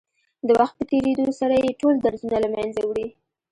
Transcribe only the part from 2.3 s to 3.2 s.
له منځه وړي.